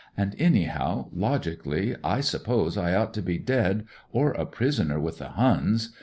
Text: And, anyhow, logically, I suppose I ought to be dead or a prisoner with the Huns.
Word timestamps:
And, 0.17 0.35
anyhow, 0.39 1.09
logically, 1.13 1.95
I 2.03 2.21
suppose 2.21 2.75
I 2.75 2.95
ought 2.95 3.13
to 3.13 3.21
be 3.21 3.37
dead 3.37 3.85
or 4.11 4.31
a 4.31 4.47
prisoner 4.47 4.99
with 4.99 5.19
the 5.19 5.29
Huns. 5.29 5.91